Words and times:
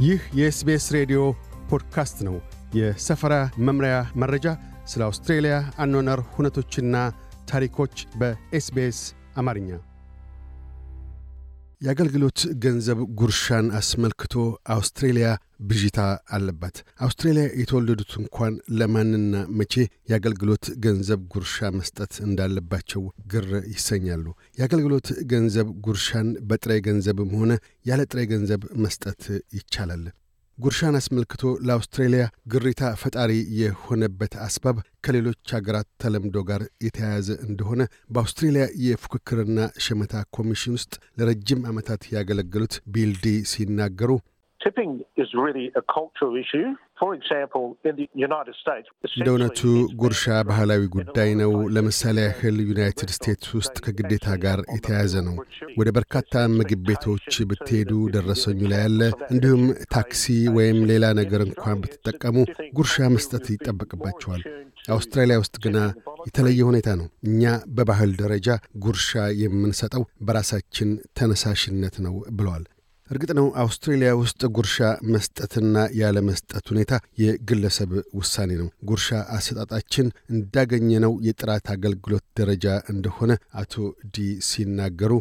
ይህ 0.00 0.20
የ 0.34 0.54
SBS 0.54 0.84
ሬዲዮ 0.94 1.20
ፖድካስት 1.70 2.18
ነው። 2.26 2.36
የሰፈራ 2.74 3.34
መምሪያ 3.58 3.94
መረጃ፣ 4.16 4.46
ስለ 4.86 5.02
አውስትሬልያ 5.04 5.54
አኗኗር 5.78 6.20
ሁነቶችና 6.34 6.96
ታሪኮች 7.48 7.94
በ 8.16 8.50
SBS 8.50 9.00
አማርኛ። 9.36 9.70
የአገልግሎት 11.80 12.40
ገንዘብ 12.62 12.98
ጉርሻን 13.18 13.66
አስመልክቶ 13.78 14.34
አውስትሬልያ 14.74 15.26
ብዥታ 15.68 15.98
አለባት። 16.36 16.76
አውስትሬልያ 17.00 17.44
የተወለዱት 17.60 18.12
እንኳን 18.20 18.54
ለማንና 18.78 19.44
መቼ 19.58 19.74
የአገልግሎት 20.10 20.66
ገንዘብ 20.84 21.20
ጉርሻ 21.34 21.70
መስጠት 21.78 22.14
እንዳለባቸው 22.26 23.02
ግር 23.32 23.46
ይሰኛሉ። 23.74 24.26
የአገልግሎት 24.58 25.10
ገንዘብ 25.32 25.70
ጉርሻን 25.86 26.30
በጥሬ 26.50 26.80
ገንዘብም 26.88 27.32
ሆነ 27.38 27.52
ያለ 27.86 28.02
ጥሬ 28.10 28.22
ገንዘብ 28.32 28.64
መስጠት 28.84 29.22
ይቻላል። 29.58 30.04
ጉርሻን 30.58 30.96
አስመልክቶ 30.98 31.42
ለአውስትሬልያ 31.66 32.22
ግሪታ 32.52 32.88
ፈጣሪ 33.02 33.32
የሆነበት 33.58 34.32
አስባብ 34.46 34.76
ከሌሎች 35.04 35.52
አገራት 35.58 35.88
ተለምዶ 36.02 36.42
ጋር 36.48 36.62
የተያያዘ 36.86 37.28
እንደሆነ 37.46 37.82
በአውስትሬልያ 38.14 38.64
የፉክክርና 38.86 39.58
ሸመታ 39.86 40.24
ኮሚሽን 40.36 40.74
ውስጥ 40.78 40.92
ለረጅም 41.20 41.62
ዓመታት 41.70 42.08
ያገለገሉት 42.16 42.74
ቢልዲ 42.94 43.34
ሲናገሩ 43.52 44.10
እንደ 49.12 49.28
እውነቱ 49.32 49.60
ጉርሻ 50.00 50.24
ባህላዊ 50.48 50.82
ጉዳይ 50.96 51.30
ነው። 51.40 51.52
ለምሳሌ 51.74 52.16
ያህል 52.26 52.56
ዩናይትድ 52.66 53.10
ስቴትስ 53.16 53.50
ውስጥ 53.58 53.76
ከግዴታ 53.84 54.36
ጋር 54.44 54.60
የተያያዘ 54.74 55.14
ነው። 55.28 55.36
ወደ 55.78 55.88
በርካታ 55.98 56.24
ምግብ 56.56 56.82
ቤቶች 56.88 57.28
ብትሄዱ 57.50 57.92
ደረሰኙ 58.16 58.60
ላይ 58.72 58.82
ያለ፣ 58.84 59.00
እንዲሁም 59.30 59.64
ታክሲ 59.92 60.24
ወይም 60.56 60.80
ሌላ 60.90 61.04
ነገር 61.20 61.42
እንኳን 61.48 61.82
ብትጠቀሙ 61.82 62.36
ጉርሻ 62.78 63.08
መስጠት 63.14 63.46
ይጠበቅባቸዋል። 63.54 64.42
አውስትራሊያ 64.90 65.36
ውስጥ 65.40 65.56
ግና 65.64 65.78
የተለየ 66.28 66.60
ሁኔታ 66.68 66.88
ነው። 67.00 67.06
እኛ 67.28 67.42
በባህል 67.76 68.12
ደረጃ 68.16 68.48
ጉርሻ 68.84 69.10
የምንሰጠው 69.42 70.04
በራሳችን 70.22 70.90
ተነሳሽነት 71.18 71.96
ነው 72.06 72.14
ብለዋል። 72.32 72.64
እርግጥ 73.10 73.30
ነው 73.38 73.46
አውስትሬልያ 73.62 74.10
ውስጥ 74.18 74.40
ጉርሻ 74.56 74.76
መስጠትና 75.12 75.76
ያለ 76.00 76.18
መስጠት 76.26 76.64
ሁኔታ 76.72 76.92
የግለሰብ 77.22 77.90
ውሳኔ 78.14 78.50
ነው። 78.60 78.68
ጉርሻ 78.84 79.08
አሰጣጣችን 79.36 80.06
እንዳገኘነው 80.30 81.14
የጥራት 81.28 81.66
አገልግሎት 81.74 82.24
ደረጃ 82.40 82.66
እንደሆነ 82.92 83.32
አቶ 83.54 83.74
ዲ 84.14 84.28
ሲናገሩ 84.48 85.12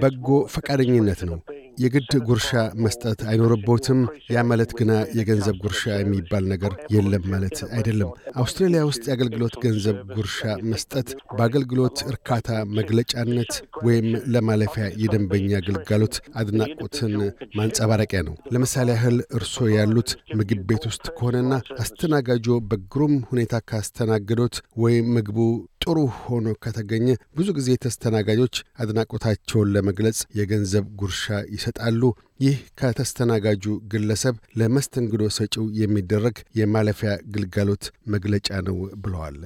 በጎ 0.00 0.26
ፈቃደኝነት 0.54 1.20
ነው። 1.28 1.38
የግድ 1.78 2.12
ጉርሻ 2.26 2.50
መስጠት 2.84 3.20
አይኖርቦትም። 3.30 4.00
ያ 4.30 4.42
ማለት 4.48 4.70
ግና 4.78 4.92
የገንዘብ 5.18 5.56
ጉርሻ 5.62 5.82
የሚባል 5.96 6.44
ነገር 6.52 6.72
የለም 6.94 7.24
ማለት 7.32 7.58
አይደለም። 7.76 8.10
አውስትራሊያ 8.36 8.82
ውስጥ 8.90 9.02
የአገልግሎት 9.06 9.56
ገንዘብ 9.64 9.98
ጉርሻ 10.16 10.40
መስጠት 10.70 11.08
በአገልግሎት 11.36 11.98
እርካታ 12.12 12.48
መግለጫነት 12.78 13.52
ወይም 13.84 14.06
ለማለፊያ 14.34 14.86
የደንበኛ 15.02 15.50
አገልጋሎት 15.60 16.16
አድናቆትን 16.40 17.14
ማንጸባረቂያ 17.58 18.22
ነው። 18.28 18.36
ለምሳሌ 18.54 18.88
ያህል 18.94 19.18
እርስዎ 19.36 19.66
ያሉት 19.74 20.10
ምግብ 20.38 20.62
ቤት 20.68 20.84
ውስጥ 20.90 21.06
ከሆነና 21.16 21.52
አስተናጋጆ 21.84 22.56
በግሩም 22.70 23.14
ሁኔታ 23.30 23.54
ካስተናገዶት 23.68 24.56
ወይም 24.78 25.06
ምግቡ 25.14 25.38
ጥሩ 25.84 25.96
ሆኖ 26.18 26.46
ከተገኘ 26.64 27.06
ብዙ 27.36 27.48
ጊዜ 27.56 27.70
ተስተናጋጆች 27.84 28.54
አድናቆታቸውን 28.82 29.72
ለመግለጽ 29.74 30.20
የገንዘብ 30.38 30.84
ጉርሻ 31.00 31.24
ይሰጣሉ። 31.54 32.00
ይህ 32.44 32.56
ከተስተናጋጁ 32.80 33.64
ግለሰብ 33.92 34.36
ለመስተንግዶ 34.60 35.24
ሰጪው 35.36 35.66
የሚደረግ 35.80 36.38
የማለፊያ 36.60 37.12
ግልጋሎት 37.34 37.84
መግለጫ 38.14 38.48
ነው 38.68 38.78
ብለዋል። 39.04 39.38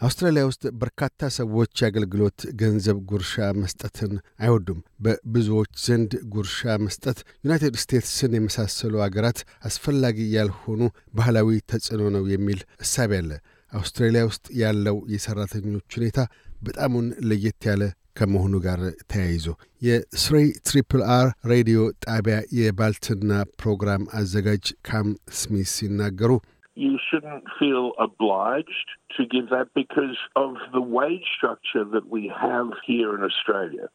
አውስትራሊያ 0.00 0.42
ውስጥ 0.48 0.64
በርካታ 0.80 1.28
ሰዎች 1.36 1.72
የአገልግሎት 1.80 2.40
ገንዘብ 2.60 2.98
ጉርሻ 3.10 3.32
መስጠትን 3.60 4.12
አይወዱም። 4.42 4.80
በብዙዎች 5.04 5.70
ዘንድ 5.86 6.12
ጉርሻ 6.34 6.76
መስጠት 6.84 7.20
ዩናይትድ 7.44 7.76
ስቴትስን 7.82 8.36
የመሳሰሉ 8.36 9.02
አገራት 9.06 9.40
አስፈላጊ 9.68 10.28
ያልሆኑ 10.36 10.80
ባህላዊ 11.18 11.58
ተጽዕኖ 11.72 12.04
ነው 12.16 12.26
የሚል 12.34 12.60
እሳቤ 12.80 13.12
አለ። 13.22 13.32
አውስትራሊያ 13.72 14.22
ውስጥ 14.28 14.46
ያለው 14.62 14.98
የሠራተኞች 15.14 15.96
ሁኔታ 15.98 16.20
በጣሙን 16.66 17.08
ለየት 17.30 17.66
ያለ 17.70 17.82
ከመሆኑ 18.18 18.54
ጋር 18.66 18.80
ተያይዞ 19.12 19.46
የ 19.86 20.00
Three 20.00 20.36
Triple 20.68 21.02
R 21.16 21.28
ሬዲዮ 21.52 21.80
ጣቢያ 22.06 22.36
የባልትና 22.58 23.32
ፕሮግራም 23.62 24.04
አዘጋጅ 24.20 24.66
ካም 24.90 25.10
ስሚት 25.40 25.70
ሲናገሩ 25.76 26.32
you 26.76 26.96
shouldn't 27.06 27.46
feel 27.60 27.86
obliged 27.98 28.88
to 29.16 29.22
give 29.26 29.46
that 29.50 29.68
because 29.74 30.18
of 30.36 30.50
the 30.74 30.82
wage 30.96 31.28
structure 31.36 31.84
that 31.94 32.06
we 32.08 32.22
have 32.40 32.68
here 32.84 33.10
in 33.16 33.22
Australia. 33.24 33.86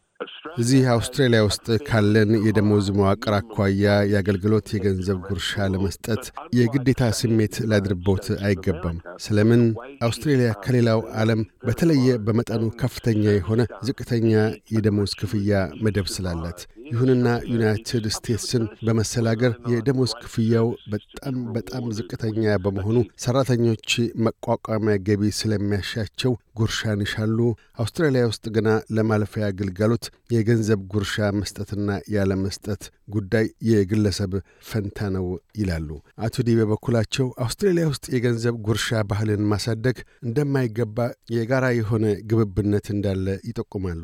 እዚህ 0.57 0.83
አውስትራሊያ 0.93 1.39
ውስጥ 1.45 1.67
ካለን 1.87 2.31
የደሞዝ 2.45 2.87
መዋቅር 2.97 3.33
አኳያ 3.37 3.83
የአገልግሎት 4.11 4.67
የገንዘብ 4.75 5.17
ጉርሻ 5.27 5.67
ለመስጠት 5.73 6.23
የግዴታ 6.57 7.09
ስሜት 7.19 7.55
ላድርቦት 7.71 8.27
አይገባም። 8.45 8.97
ስለምን 9.23 9.63
አውስትሬሊያ 10.07 10.51
ከሌላው 10.65 11.01
ዓለም 11.21 11.41
በተለየ 11.67 12.17
በመጠኑ 12.25 12.63
ከፍተኛ 12.81 13.25
የሆነ 13.33 13.59
ዝቅተኛ 13.87 14.31
የደሞዝ 14.75 15.13
ክፍያ 15.21 15.51
መደብ 15.85 16.09
ስላላት። 16.15 16.61
ይሁንና 16.87 17.27
ዩናይትድ 17.51 18.05
ስቴትስን 18.15 18.63
በመሰል 18.85 19.27
አገር 19.31 19.53
የደሞዝ 19.71 20.11
ክፍያው 20.21 20.67
በጣም 20.93 21.35
በጣም 21.55 21.85
ዝቅተኛ 21.97 22.55
በመሆኑ 22.63 22.97
ሠራተኞች 23.23 23.89
መቋቋሚያ 24.25 24.95
ገቢ 25.07 25.31
ስለሚያሻቸው 25.39 26.31
ጉርሻን 26.57 27.03
ይሻሉ። 27.05 27.37
አውስትራሊያ 27.83 28.23
ውስጥ 28.29 28.45
ግና 28.55 28.67
ለማለፊያ 28.97 29.45
ግልጋሎት 29.59 30.05
የገንዘብ 30.29 30.81
ጉርሻ 30.93 31.29
መስጠትና 31.39 31.87
ያለ 32.13 32.31
መስጠት 32.43 32.83
ጉዳይ 33.15 33.45
የግለሰብ 33.69 34.33
ፈንታ 34.69 35.09
ነው 35.15 35.25
ይላሉ። 35.59 35.89
አቶ 36.25 36.45
ዲ 36.47 36.57
በበኩላቸው 36.59 37.27
አውስትራሊያ 37.45 37.87
ውስጥ 37.91 38.05
የገንዘብ 38.15 38.57
ጉርሻ 38.67 39.01
ባህልን 39.09 39.47
ማሳደግ 39.51 39.97
እንደማይገባ 40.27 40.97
የጋራ 41.35 41.65
የሆነ 41.79 42.05
ግብብነት 42.31 42.87
እንዳለ 42.95 43.27
ይጠቁማሉ። 43.49 44.03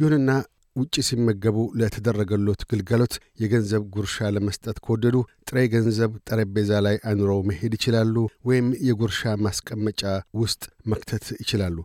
ይሁንና 0.00 0.30
ውጭ 0.76 0.94
ሲመገቡ 1.06 1.58
ለተደረገሎት 1.80 2.62
ግልጋሎት 2.70 3.12
የገንዘብ 3.42 3.82
ጉርሻ 3.94 4.26
ለመስጠት 4.34 4.76
ከወደዱ 4.84 5.16
ጥሬ 5.48 5.62
ገንዘብ 5.74 6.12
ጠረጴዛ 6.28 6.80
ላይ 6.86 6.96
አኑረው 7.10 7.40
መሄድ 7.48 7.74
ይችላሉ፣ 7.78 8.14
ወይም 8.48 8.68
የጉርሻ 8.88 9.32
ማስቀመጫ 9.46 10.02
ውስጥ 10.40 10.62
መክተት 10.92 11.26
ይችላሉ። 11.42 11.76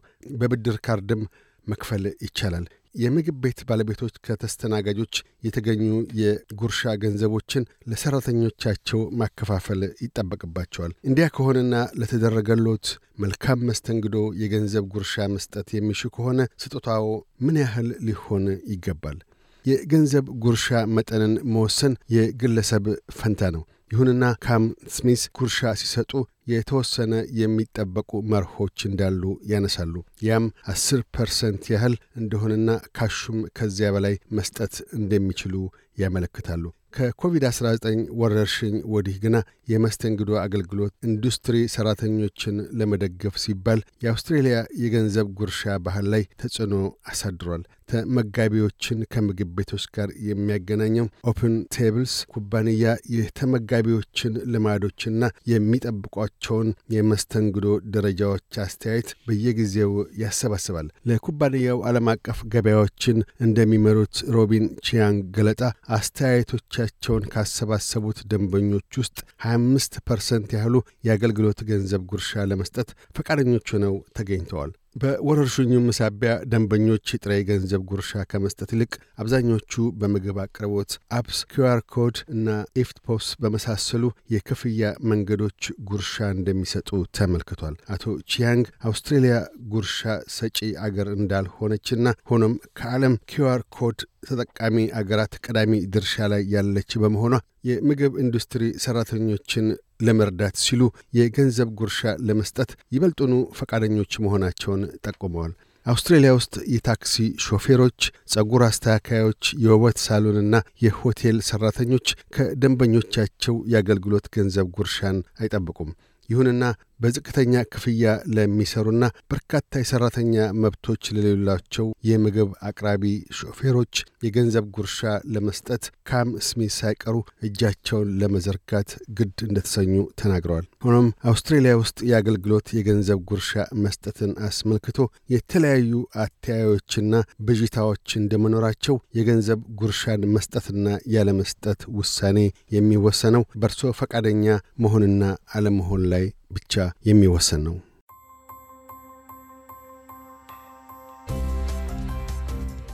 በብድር 0.42 0.78
ካርድም 0.88 1.24
መክፈል 1.68 2.04
ይቻላል። 2.26 2.66
የምግብ 2.96 3.36
ቤት 3.44 3.60
ባለቤቶች 3.68 4.14
ከተስተናጋጆች 4.26 5.14
የተገኙ 5.44 5.84
የጉርሻ 6.20 6.94
ገንዘቦችን 7.04 7.68
ለሠራተኞቻቸው 7.92 9.02
ማከፋፈል 9.20 9.82
ይጠበቅባቸዋል። 10.06 10.94
እንዲያ 11.10 11.28
ከሆነና 11.36 11.76
ለተደረገሎት 12.02 12.88
መልካም 13.24 13.66
መስተንግዶ 13.70 14.18
የገንዘብ 14.42 14.86
ጉርሻ 14.94 15.28
መስጠት 15.34 15.68
የሚሹ 15.74 16.10
ከሆነ 16.16 16.40
ስጦታው 16.64 17.08
ምን 17.46 17.58
ያህል 17.64 17.90
ሊሆን 18.08 18.46
ይገባል? 18.74 19.20
የገንዘብ 19.66 20.26
ጉርሻ 20.44 20.68
መጠንን 20.96 21.34
መወሰን 21.54 21.94
የግለሰብ 22.16 22.86
ፈንታ 23.18 23.52
ነው። 23.56 23.64
ይሁንና 23.92 24.26
ካም 24.44 24.64
ስሚዝ 24.96 25.24
ጉርሻ 25.38 25.72
ሲሰጡ 25.80 26.12
የተወሰነ 26.52 27.14
የሚጠበቁ 27.42 28.22
መርሆች 28.32 28.78
እንዳሉ 28.90 29.22
ያነሳሉ። 29.52 29.94
ያም 30.24 30.46
አስር 30.74 31.02
ፐርሰንት 31.16 31.64
ያህል 31.74 31.96
እንደሆነና 32.22 32.70
ካሹም 32.98 33.40
ከዚያ 33.58 33.90
በላይ 33.96 34.16
መስጠት 34.38 34.76
እንደሚችሉ 35.00 35.56
ያመለክታሉ። 36.02 36.64
ከኮቪድ-19 36.96 37.86
ወረርሽኝ 38.22 38.74
ወዲህ 38.94 39.18
ግና 39.24 39.36
የመስተንግዶ 39.72 40.32
አገልግሎት 40.42 40.94
ኢንዱስትሪ 41.08 41.58
ሠራተኞችን 41.74 42.56
ለመደገፍ 42.80 43.36
ሲባል 43.44 43.80
የአውስትሬልያ 44.04 44.56
የገንዘብ 44.82 45.28
ጉርሻ 45.40 45.78
ባህል 45.86 46.08
ላይ 46.14 46.24
ተጽዕኖ 46.42 46.76
አሳድሯል። 47.12 47.64
ተመጋቢዎችን 47.92 49.00
ከምግብ 49.14 49.50
ቤቶች 49.58 49.86
ጋር 49.96 50.10
የሚያገናኘው 50.28 51.06
OpenTable's 51.32 52.14
ኩባንያ 52.34 52.86
የተመጋቢዎችን 53.16 54.20
ልማዶችና 54.54 55.20
የሚጠብቋቸውን 55.52 56.68
የመስተንግዶ 56.96 57.68
ደረጃዎች 57.96 58.30
አስተያየት 58.64 59.10
በየጊዜው 59.28 59.94
ያሰባስባል። 60.22 60.88
ለኩባንያው 61.10 61.80
ዓለም 61.90 62.10
አቀፍ 62.14 62.40
ገበያዎችን 62.54 63.18
እንደሚመሩት 63.46 64.16
ሮቢን 64.36 64.68
ቺያንግ 64.86 65.24
ገለጣ 65.38 65.62
አስተያየቶቻቸውን 65.98 67.30
ካሰባሰቡት 67.34 68.20
ደንበኞች 68.32 69.00
ውስጥ 69.02 69.18
25 69.46 70.00
ፐርሰንት 70.08 70.50
ያህሉ 70.58 70.76
የአገልግሎት 71.08 71.60
ገንዘብ 71.70 72.04
ጉርሻ 72.12 72.46
ለመስጠት 72.52 72.90
ፈቃደኞች 73.18 73.68
ሆነው 73.76 73.96
ተገኝተዋል። 74.18 74.72
በወረርሽኙም 74.96 75.86
ሳቢያ 75.98 76.32
ደንበኞች 76.52 77.08
ጥሬ 77.20 77.34
ገንዘብ 77.50 77.82
ጉርሻ 77.90 78.24
ከመስጠት 78.32 78.70
ይልቅ 78.76 78.92
አብዛኞቹ 79.22 79.72
በምግብ 80.00 80.38
አቅርቦት 80.44 80.92
apps፣ 81.18 81.40
QR 81.52 81.80
code 81.94 82.18
እና 82.34 82.48
EFTPOS 82.82 83.28
በመሳሰሉ 83.42 84.04
የክፍያ 84.34 84.82
መንገዶች 85.12 85.62
ጉርሻ 85.90 86.30
እንደሚሰጡ 86.36 86.90
ተመልክቷል። 87.18 87.78
አቶ 87.96 88.04
ቺያንግ 88.32 88.68
አውስትሬሊያ 88.90 89.38
ጉርሻ 89.74 90.00
ሰጪ 90.36 90.58
አገር 90.86 91.10
እንዳልሆነችና 91.18 92.16
ሆኖም 92.32 92.56
ከዓለም 92.80 93.16
QR 93.32 93.64
code 93.78 94.00
ተጠቃሚ 94.28 94.78
አገራት 95.00 95.34
ቀዳሚ 95.46 95.74
ድርሻ 95.94 96.28
ላይ 96.32 96.44
ያለች 96.54 96.92
በመሆኗ 97.02 97.34
የምግብ 97.64 98.14
ኢንዱስትሪ 98.24 98.64
ሠራተኞችን 98.84 99.66
ለመርዳት 100.02 100.56
ሲሉ 100.64 100.84
የገንዘብ 101.14 101.70
ጉርሻ 101.80 102.00
ለመስጠት 102.28 102.72
ይበልጡኑ 102.96 103.34
ፈቃደኞች 103.60 104.14
መሆናቸውን 104.24 104.84
ጠቁመዋል። 105.06 105.54
አውስትሬሊያ 105.86 106.32
ውስጥ 106.36 106.56
የታክሲ 106.74 107.14
ሾፌሮች፣ 107.46 108.00
ጸጉር 108.28 108.62
አስተካካዮች፣ 108.66 109.44
የውበት 109.64 109.98
ሳሎንና 110.04 110.56
የሆቴል 110.84 111.38
ሠራተኞች 111.48 112.08
ከደንበኞቻቸው 112.36 113.56
የአገልግሎት 113.72 114.28
ገንዘብ 114.36 114.68
ጉርሻን 114.78 115.18
አይጠብቁም። 115.40 115.90
ይሁንና 116.30 116.64
በዝቅተኛ 117.02 117.64
ክፍያ 117.74 118.06
ለሚሰሩና 118.36 119.04
በርካታ 119.32 119.80
የሠራተኛ 119.82 120.34
መብቶች 120.64 121.04
ለሌላቸው 121.16 121.88
የምግብ 122.10 122.50
አቅራቢ 122.68 123.04
ሾፌሮች 123.40 123.94
የገንዘብ 124.26 124.66
ጉርሻ 124.76 125.00
ለመስጠት 125.34 125.84
ካም 126.10 126.30
ስሚት 126.48 126.74
ሳይቀሩ 126.78 127.16
እጃቸውን 127.48 128.10
ለመዘርጋት 128.22 128.90
ግድ 129.18 129.38
እንደተሰኙ 129.48 129.94
ተናግረዋል። 130.22 130.66
ሆኖም 130.86 131.08
አውስትሬሊያ 131.32 131.74
ውስጥ 131.82 131.98
የአገልግሎት 132.10 132.68
የገንዘብ 132.78 133.20
ጉርሻ 133.32 133.52
መስጠትን 133.86 134.34
አስመልክቶ 134.48 135.00
የተለያዩ 135.36 135.94
አተያዮችና 136.24 137.14
ብዥታዎች 137.48 138.08
እንደመኖራቸው 138.22 138.98
የገንዘብ 139.18 139.62
ጉርሻን 139.82 140.30
መስጠትና 140.36 140.86
ያለመስጠት 141.16 141.82
ውሳኔ 141.98 142.38
የሚወሰነው 142.76 143.46
በእርሶ 143.62 143.92
ፈቃደኛ 144.00 144.46
መሆንና 144.84 145.24
አለመሆን 145.56 146.04
ላይ 146.14 146.26
ብቻ 146.52 146.74
የሚወሰን 147.06 147.62
ነው። 147.64 147.78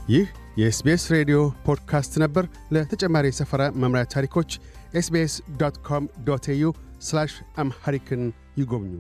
ይህ 0.10 0.28
የ 0.58 0.76
SBS 0.76 1.04
ሬዲዮ 1.12 1.38
ፖድካስት 1.66 2.14
ነበር። 2.18 2.46
ለተጨማሪ 2.72 3.26
የሰፈራ 3.28 3.64
መምሪያ 3.76 4.04
ታሪኮች 4.06 4.52
SBS 4.94 5.34
dot 5.60 5.78
com 5.86 6.06
dot 6.24 6.48
au 6.50 6.70
Amharic 7.58 8.09
ን 8.09 8.24
ይጎብኙ። 8.58 8.94